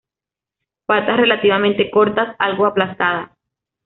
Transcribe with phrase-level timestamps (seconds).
[0.87, 3.29] Patas relativamente cortas, algo aplastadas.